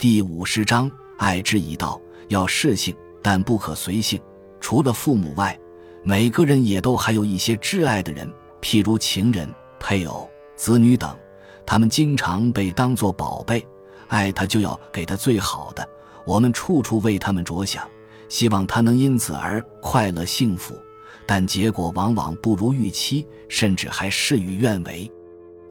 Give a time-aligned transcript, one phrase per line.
[0.00, 4.18] 第五十章，爱之以道，要适性，但不可随性。
[4.58, 5.54] 除了父母外，
[6.02, 8.26] 每个人也都还有一些挚爱的人，
[8.62, 9.46] 譬如情人、
[9.78, 10.26] 配偶、
[10.56, 11.14] 子女等，
[11.66, 13.62] 他们经常被当作宝贝，
[14.08, 15.86] 爱他就要给他最好的。
[16.24, 17.86] 我们处处为他们着想，
[18.30, 20.74] 希望他能因此而快乐幸福，
[21.26, 25.12] 但结果往往不如预期，甚至还事与愿违。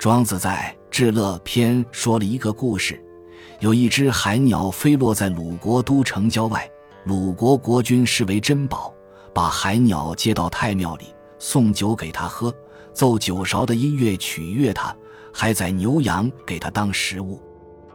[0.00, 3.00] 庄子在《至乐篇》说了一个故事。
[3.60, 6.68] 有一只海鸟飞落在鲁国都城郊外，
[7.04, 8.92] 鲁国国君视为珍宝，
[9.32, 11.06] 把海鸟接到太庙里，
[11.38, 12.54] 送酒给他喝，
[12.92, 14.94] 奏酒勺的音乐取悦他，
[15.32, 17.40] 还宰牛羊给他当食物。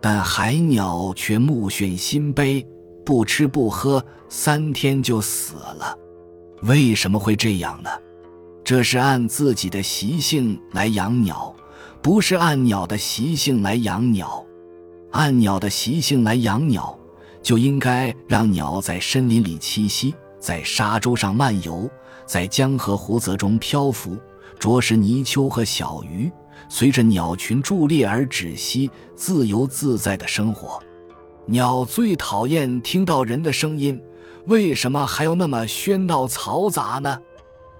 [0.00, 2.66] 但海鸟却目眩心悲，
[3.04, 5.96] 不吃不喝，三天就死了。
[6.62, 7.90] 为什么会这样呢？
[8.64, 11.54] 这是按自己的习性来养鸟，
[12.00, 14.44] 不是按鸟的习性来养鸟。
[15.12, 16.98] 按鸟的习性来养鸟，
[17.42, 21.88] 就应该让鸟在森林里栖息，在沙洲上漫游，
[22.26, 24.16] 在江河湖泽中漂浮，
[24.58, 26.32] 啄食泥鳅和小鱼，
[26.68, 30.82] 随着鸟群驻猎而止息，自由自在的生活。
[31.44, 34.00] 鸟最讨厌听到人的声音，
[34.46, 37.18] 为什么还要那么喧闹嘈杂呢？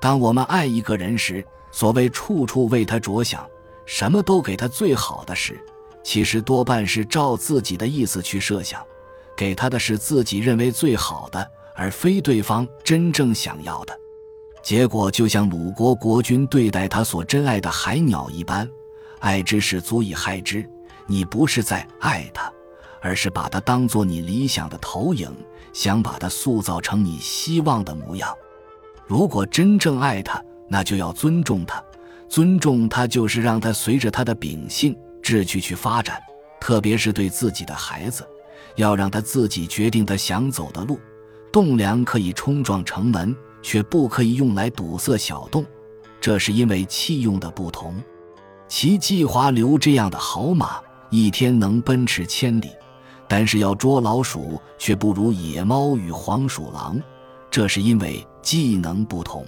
[0.00, 3.44] 当我们爱一个人时，所谓处处为他着想，
[3.84, 5.58] 什么都给他最好的时。
[6.06, 8.80] 其实多半是照自己的意思去设想，
[9.36, 14.00] 给他的是自己认为最好的，而非对方真正想要的。
[14.62, 18.70] 结果就像鲁国国君对待他所珍爱的海鸟一般，
[19.18, 20.64] 爱之是足以害之。
[21.08, 22.52] 你不是在爱他，
[23.00, 25.28] 而是把他当做你理想的投影，
[25.72, 28.32] 想把他塑造成你希望的模样。
[29.08, 31.82] 如果真正爱他，那就要尊重他，
[32.28, 34.96] 尊重他就是让他随着他的秉性。
[35.26, 36.22] 志趣去发展，
[36.60, 38.24] 特别是对自己的孩子，
[38.76, 41.00] 要让他自己决定他想走的路。
[41.50, 45.66] 栋梁可以冲撞城门，却不可以用来堵塞小洞，
[46.20, 47.96] 这是因为器用的不同。
[48.68, 52.70] 骑季华流这样的好马，一天能奔驰千里，
[53.26, 57.02] 但是要捉老鼠却不如野猫与黄鼠狼，
[57.50, 59.44] 这是因为技能不同。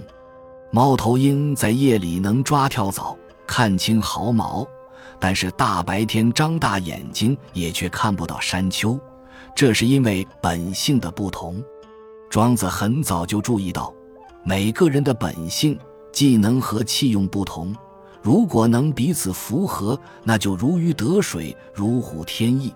[0.71, 4.67] 猫头鹰在夜里能抓跳蚤，看清毫毛。
[5.19, 8.99] 但是大白天张大眼睛也却看不到山丘，
[9.55, 11.61] 这是因为本性的不同。
[12.29, 13.93] 庄子很早就注意到，
[14.43, 15.77] 每个人的本性、
[16.11, 17.75] 技能和器用不同，
[18.21, 22.71] 如果能彼此符合，那就如鱼得水，如虎添翼；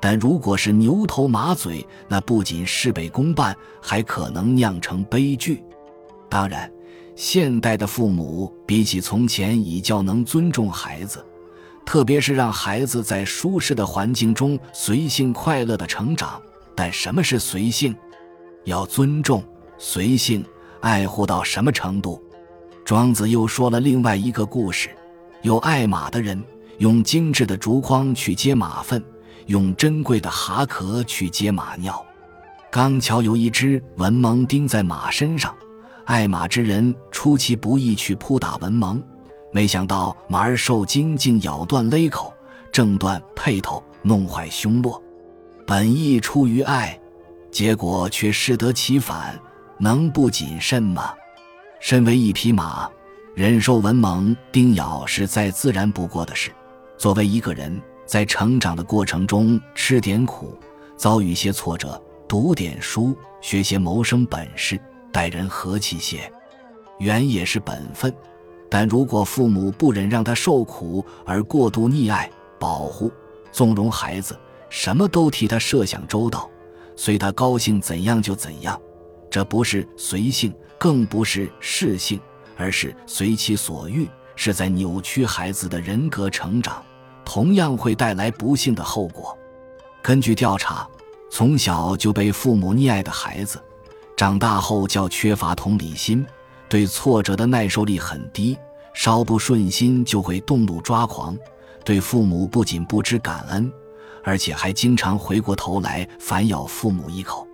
[0.00, 5.62] 但如果是牛头马嘴，那不仅事倍功半，还可能酿成悲剧。
[6.28, 6.72] 当然，
[7.14, 11.24] 现代的父母比起从前已较能尊重孩子。
[11.84, 16.40] 特别是让孩子在舒适的环境中随性快乐的成长，
[16.74, 17.94] 但什么是随性？
[18.64, 19.44] 要尊重
[19.78, 20.44] 随性，
[20.80, 22.20] 爱护到什么程度？
[22.84, 24.90] 庄子又说了另外一个故事：
[25.42, 26.42] 有爱马的人
[26.78, 29.02] 用精致的竹筐去接马粪，
[29.46, 32.04] 用珍贵的蛤壳去接马尿。
[32.70, 35.54] 刚巧有一只文蒙钉在马身上，
[36.06, 39.02] 爱马之人出其不意去扑打文蒙。
[39.54, 42.34] 没想到马儿受惊，竟咬断勒口，
[42.72, 45.00] 挣断辔头，弄坏胸络。
[45.64, 46.98] 本意出于爱，
[47.52, 49.40] 结果却适得其反，
[49.78, 51.14] 能不谨慎吗？
[51.78, 52.90] 身为一匹马，
[53.32, 56.50] 忍受文盲叮咬是再自然不过的事。
[56.98, 60.58] 作为一个人，在成长的过程中吃点苦，
[60.96, 64.80] 遭遇些挫折，读点书，学些谋生本事，
[65.12, 66.28] 待人和气些，
[66.98, 68.12] 原也是本分。
[68.74, 73.08] 但如果父母不忍让他受苦，而过度溺爱、保护、
[73.52, 74.36] 纵容孩子，
[74.68, 76.50] 什么都替他设想周到，
[76.96, 78.76] 随他高兴怎样就怎样，
[79.30, 82.20] 这不是随性，更不是适性，
[82.56, 86.82] 而是随其所欲，是在扭曲孩子的人格成长，
[87.24, 89.38] 同样会带来不幸的后果。
[90.02, 90.84] 根据调查，
[91.30, 93.62] 从小就被父母溺爱的孩子，
[94.16, 96.26] 长大后较缺乏同理心。
[96.74, 98.58] 对挫折的耐受力很低，
[98.94, 101.38] 稍不顺心就会动怒抓狂。
[101.84, 103.72] 对父母不仅不知感恩，
[104.24, 107.46] 而且还经常回过头来反咬父母一口。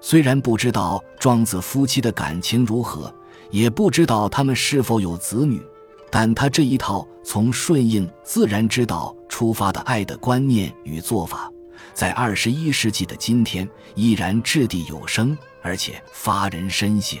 [0.00, 3.14] 虽然不知道庄子夫妻的感情如何，
[3.50, 5.62] 也不知道他们是否有子女，
[6.10, 11.52] 但他这一套从顺应自然之道出发的爱的观念与做法，
[11.92, 17.20] 在二十一世纪的今天依然掷地有声，而且发人深省。